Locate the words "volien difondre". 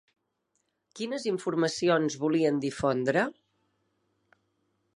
2.23-3.27